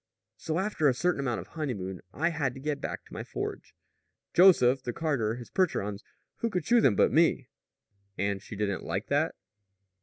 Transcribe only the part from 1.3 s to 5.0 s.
of honeymoon I had to get back to my forge. Joseph the